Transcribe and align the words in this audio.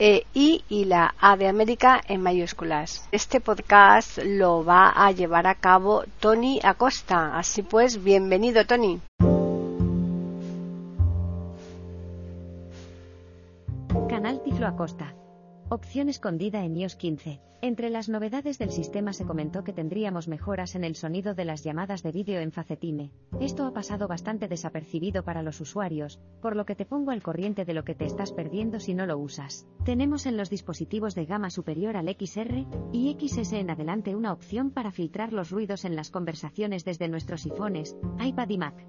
e 0.00 0.24
I 0.32 0.64
y 0.70 0.86
la 0.86 1.14
A 1.20 1.36
de 1.36 1.46
América 1.46 2.00
en 2.08 2.22
mayúsculas. 2.22 3.06
Este 3.12 3.38
podcast 3.40 4.18
lo 4.24 4.64
va 4.64 4.88
a 4.88 5.12
llevar 5.12 5.46
a 5.46 5.54
cabo 5.54 6.04
Tony 6.20 6.58
Acosta. 6.64 7.38
Así 7.38 7.62
pues, 7.62 8.02
bienvenido 8.02 8.64
Tony. 8.64 8.98
Canal 14.08 14.42
Tiflo 14.42 14.66
Acosta. 14.66 15.14
Opción 15.72 16.08
escondida 16.08 16.64
en 16.64 16.76
iOS 16.76 16.96
15. 16.96 17.40
Entre 17.62 17.90
las 17.90 18.08
novedades 18.08 18.58
del 18.58 18.72
sistema 18.72 19.12
se 19.12 19.24
comentó 19.24 19.62
que 19.62 19.72
tendríamos 19.72 20.26
mejoras 20.26 20.74
en 20.74 20.82
el 20.82 20.96
sonido 20.96 21.32
de 21.34 21.44
las 21.44 21.62
llamadas 21.62 22.02
de 22.02 22.10
vídeo 22.10 22.40
en 22.40 22.50
Facetime. 22.50 23.12
Esto 23.40 23.64
ha 23.64 23.72
pasado 23.72 24.08
bastante 24.08 24.48
desapercibido 24.48 25.22
para 25.22 25.44
los 25.44 25.60
usuarios, 25.60 26.18
por 26.42 26.56
lo 26.56 26.64
que 26.64 26.74
te 26.74 26.86
pongo 26.86 27.12
al 27.12 27.22
corriente 27.22 27.64
de 27.64 27.72
lo 27.72 27.84
que 27.84 27.94
te 27.94 28.04
estás 28.04 28.32
perdiendo 28.32 28.80
si 28.80 28.94
no 28.94 29.06
lo 29.06 29.16
usas. 29.16 29.64
Tenemos 29.84 30.26
en 30.26 30.36
los 30.36 30.50
dispositivos 30.50 31.14
de 31.14 31.26
gama 31.26 31.50
superior 31.50 31.96
al 31.96 32.08
XR 32.08 32.66
y 32.92 33.16
XS 33.16 33.52
en 33.52 33.70
adelante 33.70 34.16
una 34.16 34.32
opción 34.32 34.72
para 34.72 34.90
filtrar 34.90 35.32
los 35.32 35.52
ruidos 35.52 35.84
en 35.84 35.94
las 35.94 36.10
conversaciones 36.10 36.84
desde 36.84 37.06
nuestros 37.06 37.46
iPhones, 37.46 37.96
iPad 38.18 38.48
y 38.48 38.58
Mac. 38.58 38.86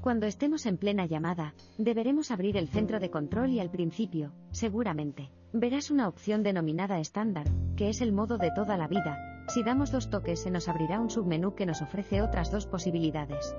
Cuando 0.00 0.26
estemos 0.26 0.64
en 0.66 0.78
plena 0.78 1.06
llamada, 1.06 1.54
deberemos 1.76 2.30
abrir 2.30 2.56
el 2.56 2.68
centro 2.68 3.00
de 3.00 3.10
control 3.10 3.50
y 3.50 3.58
al 3.58 3.72
principio, 3.72 4.32
seguramente, 4.52 5.32
verás 5.52 5.90
una 5.90 6.08
opción 6.08 6.42
denominada 6.42 7.00
estándar, 7.00 7.46
que 7.76 7.88
es 7.88 8.00
el 8.00 8.12
modo 8.12 8.38
de 8.38 8.50
toda 8.54 8.76
la 8.76 8.88
vida. 8.88 9.44
Si 9.48 9.62
damos 9.62 9.90
dos 9.90 10.10
toques 10.10 10.40
se 10.40 10.50
nos 10.50 10.68
abrirá 10.68 11.00
un 11.00 11.10
submenú 11.10 11.54
que 11.54 11.66
nos 11.66 11.82
ofrece 11.82 12.22
otras 12.22 12.50
dos 12.52 12.66
posibilidades. 12.66 13.56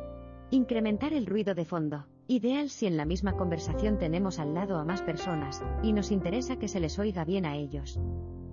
Incrementar 0.49 1.13
el 1.13 1.25
ruido 1.25 1.55
de 1.55 1.65
fondo. 1.65 2.05
Ideal 2.27 2.69
si 2.69 2.85
en 2.85 2.95
la 2.95 3.05
misma 3.05 3.33
conversación 3.33 3.97
tenemos 3.97 4.39
al 4.39 4.53
lado 4.53 4.77
a 4.77 4.85
más 4.85 5.01
personas, 5.01 5.61
y 5.83 5.91
nos 5.91 6.11
interesa 6.11 6.57
que 6.57 6.69
se 6.69 6.79
les 6.79 6.97
oiga 6.97 7.25
bien 7.25 7.45
a 7.45 7.57
ellos. 7.57 7.99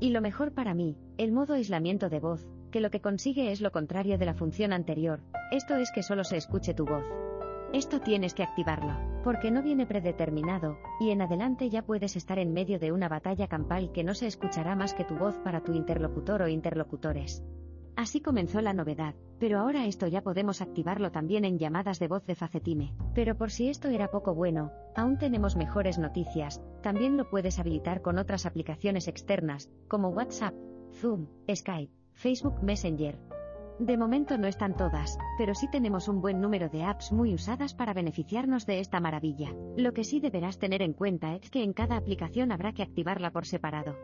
Y 0.01 0.11
lo 0.11 0.21
mejor 0.21 0.53
para 0.53 0.75
mí, 0.75 0.97
el 1.17 1.33
modo 1.33 1.55
aislamiento 1.55 2.09
de 2.09 2.21
voz, 2.21 2.47
que 2.73 2.81
lo 2.81 2.91
que 2.91 3.01
consigue 3.01 3.53
es 3.53 3.61
lo 3.61 3.71
contrario 3.71 4.19
de 4.19 4.27
la 4.27 4.35
función 4.35 4.73
anterior, 4.73 5.21
esto 5.53 5.77
es 5.77 5.93
que 5.93 6.03
solo 6.03 6.25
se 6.25 6.37
escuche 6.37 6.75
tu 6.75 6.87
voz. 6.87 7.05
Esto 7.73 8.01
tienes 8.01 8.33
que 8.33 8.43
activarlo, 8.43 8.97
porque 9.23 9.51
no 9.51 9.63
viene 9.63 9.85
predeterminado, 9.85 10.79
y 11.01 11.11
en 11.11 11.21
adelante 11.21 11.69
ya 11.69 11.83
puedes 11.83 12.17
estar 12.17 12.39
en 12.39 12.55
medio 12.55 12.79
de 12.79 12.93
una 12.93 13.11
batalla 13.11 13.47
campal 13.47 13.93
que 13.93 14.05
no 14.05 14.15
se 14.15 14.27
escuchará 14.27 14.75
más 14.75 14.95
que 14.95 15.05
tu 15.05 15.17
voz 15.17 15.39
para 15.45 15.61
tu 15.61 15.75
interlocutor 15.75 16.41
o 16.41 16.49
interlocutores. 16.49 17.45
Así 17.95 18.23
comenzó 18.23 18.63
la 18.63 18.73
novedad, 18.73 19.15
pero 19.39 19.59
ahora 19.59 19.85
esto 19.85 20.07
ya 20.07 20.23
podemos 20.23 20.63
activarlo 20.63 21.11
también 21.11 21.45
en 21.45 21.59
llamadas 21.59 21.99
de 21.99 22.09
voz 22.09 22.25
de 22.25 22.37
Facetime. 22.37 22.95
Pero 23.15 23.37
por 23.37 23.51
si 23.51 23.69
esto 23.69 23.89
era 23.89 24.11
poco 24.11 24.35
bueno, 24.35 24.73
aún 24.97 25.19
tenemos 25.19 25.55
mejores 25.57 25.99
noticias, 25.99 26.63
también 26.81 27.19
lo 27.19 27.29
puedes 27.29 27.59
habilitar 27.59 28.01
con 28.01 28.17
otras 28.17 28.47
aplicaciones 28.47 29.09
externas, 29.09 29.69
como 29.89 30.09
WhatsApp, 30.09 30.55
Zoom, 30.93 31.27
Skype, 31.55 31.93
Facebook 32.15 32.63
Messenger, 32.63 33.19
de 33.79 33.97
momento 33.97 34.37
no 34.39 34.49
están 34.49 34.77
todas, 34.77 35.19
pero 35.37 35.55
sí 35.55 35.69
tenemos 35.71 36.09
un 36.09 36.21
buen 36.21 36.41
número 36.41 36.69
de 36.69 36.85
apps 36.85 37.13
muy 37.13 37.35
usadas 37.35 37.75
para 37.75 37.95
beneficiarnos 37.95 38.67
de 38.67 38.81
esta 38.81 39.01
maravilla. 39.01 39.53
Lo 39.77 39.93
que 39.93 40.05
sí 40.05 40.21
deberás 40.21 40.59
tener 40.59 40.83
en 40.83 40.93
cuenta 40.93 41.35
es 41.37 41.51
que 41.51 41.63
en 41.63 41.73
cada 41.73 41.97
aplicación 41.97 42.53
habrá 42.53 42.73
que 42.73 42.83
activarla 42.83 43.31
por 43.31 43.47
separado. 43.47 43.97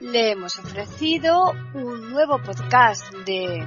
Le 0.00 0.30
hemos 0.30 0.58
ofrecido 0.58 1.52
un 1.74 2.10
nuevo 2.10 2.38
podcast 2.38 3.12
de 3.26 3.66